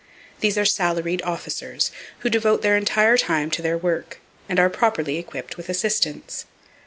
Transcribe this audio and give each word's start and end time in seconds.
These 0.39 0.57
are 0.57 0.65
salaried 0.65 1.21
officers, 1.21 1.91
who 2.21 2.29
devote 2.31 2.63
their 2.63 2.75
entire 2.75 3.19
time 3.19 3.51
to 3.51 3.61
their 3.61 3.77
work, 3.77 4.19
and 4.49 4.57
are 4.59 4.67
properly 4.67 5.19
equipped 5.19 5.57
with 5.57 5.69
assistants. 5.69 6.47